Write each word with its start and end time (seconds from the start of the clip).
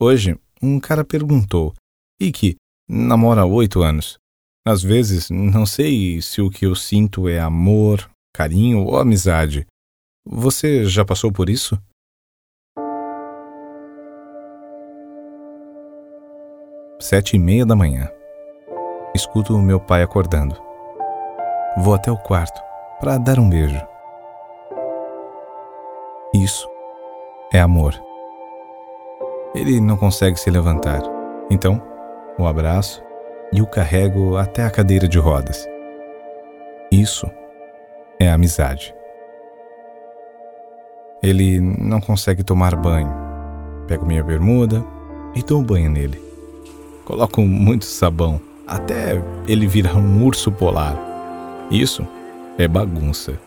Hoje, 0.00 0.38
um 0.62 0.78
cara 0.78 1.04
perguntou: 1.04 1.74
Ike, 2.20 2.54
namora 2.88 3.40
há 3.40 3.44
oito 3.44 3.82
anos. 3.82 4.16
Às 4.64 4.80
vezes, 4.80 5.28
não 5.28 5.66
sei 5.66 6.22
se 6.22 6.40
o 6.40 6.48
que 6.48 6.66
eu 6.66 6.74
sinto 6.76 7.28
é 7.28 7.40
amor, 7.40 8.08
carinho 8.32 8.84
ou 8.84 8.96
amizade. 8.96 9.66
Você 10.24 10.84
já 10.84 11.04
passou 11.04 11.32
por 11.32 11.50
isso? 11.50 11.76
Sete 17.00 17.34
e 17.34 17.38
meia 17.38 17.66
da 17.66 17.74
manhã. 17.74 18.08
Escuto 19.16 19.58
meu 19.58 19.80
pai 19.80 20.02
acordando. 20.02 20.54
Vou 21.78 21.94
até 21.94 22.10
o 22.12 22.18
quarto 22.18 22.60
para 23.00 23.18
dar 23.18 23.40
um 23.40 23.48
beijo. 23.48 23.80
Isso 26.34 26.68
é 27.52 27.58
amor. 27.58 28.07
Ele 29.54 29.80
não 29.80 29.96
consegue 29.96 30.38
se 30.38 30.50
levantar. 30.50 31.02
Então, 31.50 31.82
o 32.38 32.46
abraço 32.46 33.02
e 33.52 33.62
o 33.62 33.66
carrego 33.66 34.36
até 34.36 34.64
a 34.64 34.70
cadeira 34.70 35.08
de 35.08 35.18
rodas. 35.18 35.66
Isso 36.90 37.30
é 38.20 38.30
amizade. 38.30 38.94
Ele 41.22 41.60
não 41.60 42.00
consegue 42.00 42.44
tomar 42.44 42.76
banho. 42.76 43.12
Pego 43.86 44.06
minha 44.06 44.22
bermuda 44.22 44.84
e 45.34 45.42
dou 45.42 45.60
um 45.60 45.64
banho 45.64 45.90
nele. 45.90 46.22
Coloco 47.04 47.40
muito 47.42 47.84
sabão 47.84 48.40
até 48.66 49.22
ele 49.46 49.66
virar 49.66 49.96
um 49.96 50.24
urso 50.24 50.52
polar. 50.52 50.96
Isso 51.70 52.06
é 52.58 52.68
bagunça. 52.68 53.38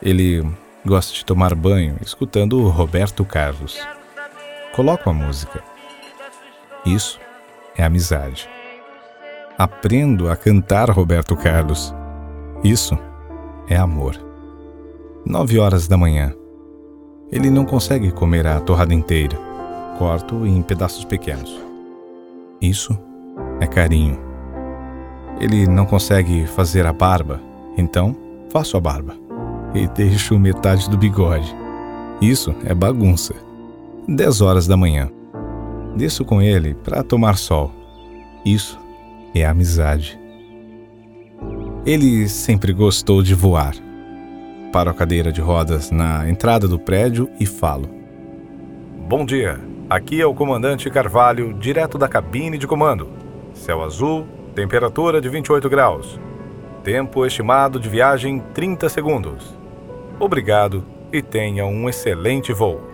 Ele 0.00 0.44
gosta 0.84 1.12
de 1.14 1.24
tomar 1.24 1.54
banho 1.54 1.96
escutando 2.00 2.60
o 2.60 2.68
Roberto 2.68 3.24
Carlos. 3.24 3.78
Coloco 4.74 5.10
a 5.10 5.12
música. 5.12 5.62
Isso 6.86 7.20
é 7.76 7.84
amizade. 7.84 8.48
Aprendo 9.58 10.30
a 10.30 10.36
cantar 10.36 10.88
Roberto 10.90 11.36
Carlos. 11.36 11.94
Isso 12.64 12.98
é 13.68 13.76
amor. 13.76 14.16
Nove 15.26 15.58
horas 15.58 15.86
da 15.86 15.98
manhã. 15.98 16.34
Ele 17.30 17.50
não 17.50 17.66
consegue 17.66 18.10
comer 18.10 18.46
a 18.46 18.58
torrada 18.60 18.94
inteira. 18.94 19.36
Corto 19.98 20.46
em 20.46 20.62
pedaços 20.62 21.04
pequenos. 21.04 21.54
Isso 22.58 22.98
é 23.60 23.66
carinho. 23.66 24.18
Ele 25.38 25.66
não 25.66 25.84
consegue 25.84 26.46
fazer 26.46 26.86
a 26.86 26.94
barba, 26.94 27.40
então 27.76 28.16
faço 28.48 28.78
a 28.78 28.80
barba 28.80 29.14
e 29.74 29.86
deixo 29.88 30.38
metade 30.38 30.88
do 30.88 30.96
bigode. 30.96 31.54
Isso 32.22 32.54
é 32.64 32.74
bagunça. 32.74 33.51
10 34.08 34.40
horas 34.40 34.66
da 34.66 34.76
manhã. 34.76 35.08
Desço 35.96 36.24
com 36.24 36.42
ele 36.42 36.74
para 36.74 37.04
tomar 37.04 37.36
sol. 37.36 37.70
Isso 38.44 38.78
é 39.34 39.44
amizade. 39.44 40.18
Ele 41.86 42.28
sempre 42.28 42.72
gostou 42.72 43.22
de 43.22 43.34
voar. 43.34 43.74
Paro 44.72 44.90
a 44.90 44.94
cadeira 44.94 45.30
de 45.30 45.40
rodas 45.40 45.90
na 45.90 46.28
entrada 46.28 46.66
do 46.66 46.78
prédio 46.78 47.28
e 47.38 47.46
falo: 47.46 47.88
Bom 49.06 49.24
dia, 49.24 49.60
aqui 49.88 50.20
é 50.20 50.26
o 50.26 50.34
comandante 50.34 50.90
Carvalho, 50.90 51.54
direto 51.54 51.96
da 51.96 52.08
cabine 52.08 52.58
de 52.58 52.66
comando. 52.66 53.08
Céu 53.54 53.82
azul, 53.82 54.26
temperatura 54.54 55.20
de 55.20 55.28
28 55.28 55.68
graus. 55.68 56.18
Tempo 56.82 57.24
estimado 57.24 57.78
de 57.78 57.88
viagem 57.88 58.42
30 58.52 58.88
segundos. 58.88 59.54
Obrigado 60.18 60.84
e 61.12 61.22
tenha 61.22 61.64
um 61.64 61.88
excelente 61.88 62.52
voo. 62.52 62.91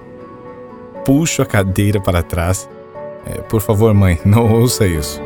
Puxo 1.09 1.41
a 1.41 1.47
cadeira 1.47 1.99
para 1.99 2.23
trás. 2.23 2.69
É, 3.25 3.41
por 3.41 3.63
favor, 3.63 3.95
mãe, 3.95 4.21
não 4.27 4.53
ouça 4.53 4.87
isso. 4.87 5.23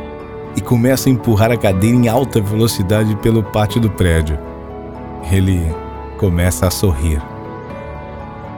E 0.55 0.61
começo 0.61 1.09
a 1.09 1.11
empurrar 1.11 1.51
a 1.51 1.57
cadeira 1.57 1.97
em 1.97 2.07
alta 2.07 2.39
velocidade 2.39 3.13
pelo 3.17 3.43
pátio 3.43 3.81
do 3.81 3.89
prédio. 3.89 4.39
Ele 5.29 5.59
começa 6.17 6.65
a 6.65 6.71
sorrir. 6.71 7.21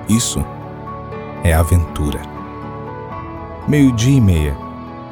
Isso 0.07 0.45
é 1.44 1.51
aventura. 1.51 2.22
Meio-dia 3.67 4.17
e 4.17 4.22
meia, 4.22 4.55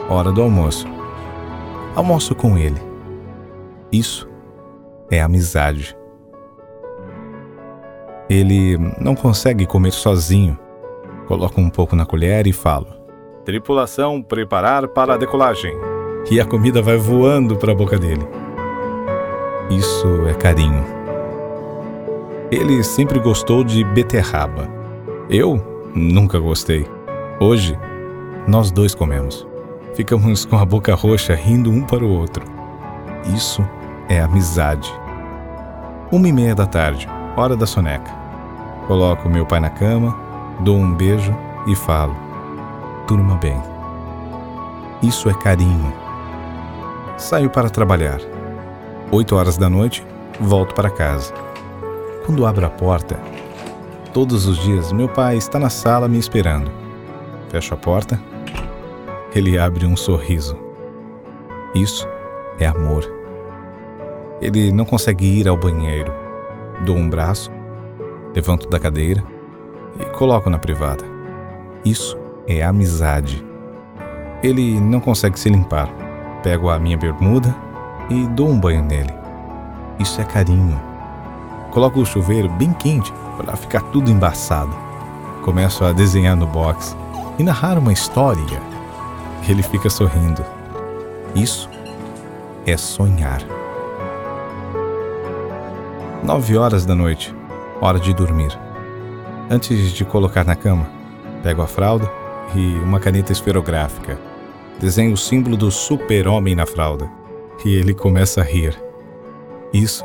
hora 0.08 0.32
do 0.32 0.44
almoço. 0.44 0.86
Almoço 1.96 2.36
com 2.36 2.60
ele. 2.60 2.80
Isso 3.92 4.30
é 5.10 5.20
amizade. 5.20 5.98
Ele 8.30 8.78
não 9.02 9.16
consegue 9.16 9.66
comer 9.66 9.94
sozinho. 9.94 10.60
Coloco 11.28 11.60
um 11.60 11.70
pouco 11.70 11.96
na 11.96 12.06
colher 12.06 12.48
e 12.48 12.54
falo: 12.54 12.88
Tripulação, 13.46 14.22
preparar 14.22 14.88
para 14.88 15.14
a 15.14 15.18
decolagem. 15.18 15.74
E 16.32 16.40
a 16.40 16.46
comida 16.46 16.82
vai 16.82 16.98
voando 16.98 17.58
para 17.58 17.74
a 17.74 17.76
boca 17.76 17.98
dele. 17.98 18.26
Isso 19.70 20.26
é 20.28 20.34
carinho. 20.34 20.84
Ele 22.52 22.84
sempre 22.84 23.20
gostou 23.20 23.64
de 23.64 23.84
beterraba. 23.84 24.70
Eu 25.30 25.62
nunca 25.94 26.40
gostei. 26.40 26.86
Hoje, 27.40 27.78
nós 28.48 28.72
dois 28.72 28.94
comemos. 28.96 29.46
Ficamos 29.94 30.46
com 30.46 30.58
a 30.58 30.66
boca 30.66 30.96
roxa 30.96 31.36
rindo 31.36 31.70
um 31.70 31.82
para 31.84 32.04
o 32.04 32.12
outro. 32.12 32.46
Isso 33.36 33.62
é 34.10 34.20
amizade. 34.20 34.94
Uma 36.12 36.28
e 36.28 36.32
meia 36.32 36.56
da 36.56 36.66
tarde, 36.66 37.08
hora 37.36 37.56
da 37.56 37.66
soneca. 37.66 38.12
Coloco 38.88 39.30
meu 39.30 39.46
pai 39.46 39.60
na 39.60 39.70
cama, 39.70 40.16
dou 40.60 40.78
um 40.78 40.94
beijo 40.94 41.36
e 41.68 41.76
falo: 41.76 42.16
Durma 43.08 43.36
bem. 43.36 43.62
Isso 45.02 45.30
é 45.30 45.34
carinho. 45.34 45.94
Saio 47.18 47.50
para 47.50 47.70
trabalhar. 47.70 48.20
Oito 49.12 49.36
horas 49.36 49.58
da 49.58 49.70
noite, 49.70 50.06
volto 50.40 50.74
para 50.74 50.90
casa. 50.90 51.34
Quando 52.26 52.46
abro 52.46 52.66
a 52.66 52.70
porta, 52.70 53.20
todos 54.14 54.48
os 54.48 54.58
dias 54.60 54.92
meu 54.92 55.10
pai 55.10 55.38
está 55.38 55.60
na 55.60 55.70
sala 55.70 56.08
me 56.08 56.18
esperando. 56.18 56.72
Fecho 57.50 57.74
a 57.74 57.78
porta, 57.78 58.20
ele 59.36 59.58
abre 59.58 59.86
um 59.86 59.96
sorriso. 59.96 60.58
Isso 61.76 62.08
é 62.60 62.66
amor. 62.66 63.04
Ele 64.42 64.72
não 64.72 64.86
consegue 64.86 65.26
ir 65.26 65.48
ao 65.48 65.58
banheiro. 65.58 66.12
Dou 66.86 66.96
um 66.96 67.10
braço, 67.10 67.52
levanto 68.34 68.68
da 68.68 68.80
cadeira 68.80 69.33
e 70.00 70.06
coloco 70.06 70.50
na 70.50 70.58
privada. 70.58 71.04
Isso 71.86 72.18
é 72.48 72.64
amizade. 72.64 73.44
Ele 74.42 74.80
não 74.80 75.00
consegue 75.00 75.40
se 75.40 75.50
limpar. 75.50 75.90
Pego 76.42 76.70
a 76.70 76.80
minha 76.80 76.98
bermuda 76.98 77.56
e 78.10 78.28
dou 78.28 78.50
um 78.50 78.60
banho 78.60 78.84
nele. 78.84 79.14
Isso 80.00 80.20
é 80.20 80.24
carinho. 80.24 80.80
Coloco 81.72 82.00
o 82.00 82.06
chuveiro 82.06 82.50
bem 82.50 82.74
quente 82.74 83.12
para 83.38 83.56
ficar 83.56 83.82
tudo 83.84 84.12
embaçado. 84.12 84.76
Começo 85.44 85.84
a 85.84 85.92
desenhar 85.92 86.36
no 86.36 86.48
box 86.48 86.96
e 87.38 87.44
narrar 87.44 87.78
uma 87.78 87.94
história. 87.94 88.62
Ele 89.48 89.64
fica 89.64 89.90
sorrindo. 89.90 90.44
Isso 91.36 91.70
é 92.66 92.78
sonhar. 92.78 93.42
Nove 96.24 96.58
horas 96.58 96.86
da 96.86 96.96
noite, 96.96 97.36
hora 97.82 98.00
de 98.00 98.14
dormir. 98.14 98.58
Antes 99.54 99.92
de 99.92 100.04
colocar 100.04 100.44
na 100.44 100.56
cama, 100.56 100.90
pego 101.44 101.62
a 101.62 101.68
fralda 101.68 102.12
e 102.56 102.76
uma 102.80 103.00
caneta 103.00 103.32
esferográfica. 103.32 104.18
Desenho 104.80 105.14
o 105.14 105.18
símbolo 105.18 105.56
do 105.56 105.70
super-homem 105.70 106.56
na 106.56 106.66
fralda. 106.66 107.08
E 107.64 107.76
ele 107.76 107.94
começa 107.94 108.42
a 108.42 108.44
rir. 108.44 108.76
Isso 109.72 110.04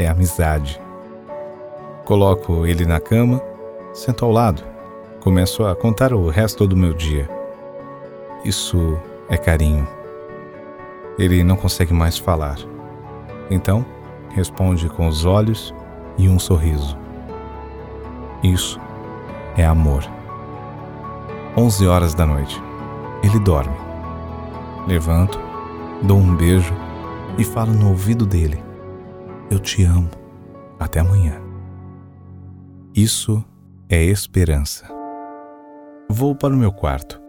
é 0.00 0.08
amizade. 0.08 0.80
Coloco 2.04 2.66
ele 2.66 2.84
na 2.84 2.98
cama, 2.98 3.40
sento 3.94 4.24
ao 4.24 4.32
lado, 4.32 4.64
começo 5.20 5.64
a 5.64 5.76
contar 5.76 6.12
o 6.12 6.28
resto 6.28 6.66
do 6.66 6.76
meu 6.76 6.92
dia. 6.92 7.30
Isso 8.44 8.98
é 9.28 9.36
carinho. 9.36 9.86
Ele 11.16 11.44
não 11.44 11.54
consegue 11.54 11.94
mais 11.94 12.18
falar. 12.18 12.58
Então, 13.48 13.86
responde 14.30 14.88
com 14.88 15.06
os 15.06 15.24
olhos 15.24 15.72
e 16.18 16.28
um 16.28 16.40
sorriso. 16.40 17.00
Isso 18.42 18.80
é 19.56 19.64
amor. 19.64 20.02
Onze 21.56 21.86
horas 21.86 22.12
da 22.12 22.26
noite. 22.26 22.60
Ele 23.22 23.38
dorme. 23.38 23.76
Levanto, 24.88 25.38
dou 26.02 26.18
um 26.18 26.34
beijo 26.34 26.74
e 27.38 27.44
falo 27.44 27.72
no 27.72 27.90
ouvido 27.90 28.26
dele: 28.26 28.60
Eu 29.48 29.60
te 29.60 29.84
amo. 29.84 30.10
Até 30.80 30.98
amanhã. 30.98 31.40
Isso 32.92 33.44
é 33.88 34.02
esperança. 34.02 34.86
Vou 36.08 36.34
para 36.34 36.52
o 36.52 36.56
meu 36.56 36.72
quarto. 36.72 37.22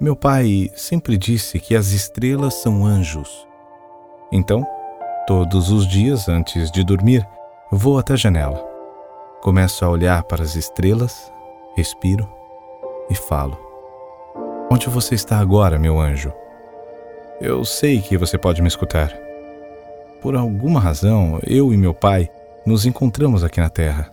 Meu 0.00 0.16
pai 0.16 0.70
sempre 0.74 1.18
disse 1.18 1.60
que 1.60 1.76
as 1.76 1.92
estrelas 1.92 2.54
são 2.54 2.86
anjos. 2.86 3.46
Então, 4.32 4.66
todos 5.26 5.70
os 5.70 5.86
dias 5.86 6.30
antes 6.30 6.70
de 6.70 6.82
dormir, 6.82 7.28
vou 7.70 7.98
até 7.98 8.14
a 8.14 8.16
janela. 8.16 8.71
Começo 9.42 9.84
a 9.84 9.88
olhar 9.88 10.22
para 10.22 10.44
as 10.44 10.54
estrelas, 10.54 11.32
respiro 11.76 12.28
e 13.10 13.14
falo: 13.16 13.58
Onde 14.70 14.88
você 14.88 15.16
está 15.16 15.40
agora, 15.40 15.80
meu 15.80 15.98
anjo? 15.98 16.32
Eu 17.40 17.64
sei 17.64 18.00
que 18.00 18.16
você 18.16 18.38
pode 18.38 18.62
me 18.62 18.68
escutar. 18.68 19.12
Por 20.20 20.36
alguma 20.36 20.78
razão, 20.78 21.40
eu 21.44 21.74
e 21.74 21.76
meu 21.76 21.92
pai 21.92 22.30
nos 22.64 22.86
encontramos 22.86 23.42
aqui 23.42 23.60
na 23.60 23.68
Terra 23.68 24.12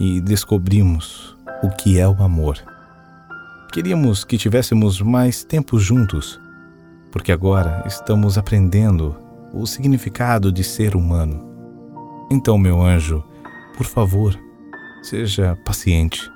e 0.00 0.20
descobrimos 0.20 1.36
o 1.62 1.68
que 1.68 2.00
é 2.00 2.08
o 2.08 2.20
amor. 2.20 2.58
Queríamos 3.72 4.24
que 4.24 4.36
tivéssemos 4.36 5.00
mais 5.00 5.44
tempo 5.44 5.78
juntos, 5.78 6.40
porque 7.12 7.30
agora 7.30 7.84
estamos 7.86 8.36
aprendendo 8.36 9.16
o 9.54 9.64
significado 9.66 10.50
de 10.50 10.64
ser 10.64 10.96
humano. 10.96 11.48
Então, 12.28 12.58
meu 12.58 12.82
anjo, 12.82 13.22
por 13.76 13.86
favor, 13.86 14.38
seja 15.02 15.56
paciente. 15.64 16.30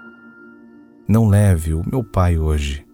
Não 1.09 1.29
leve 1.29 1.75
o 1.75 1.83
meu 1.88 2.03
pai 2.03 2.38
hoje. 2.38 2.86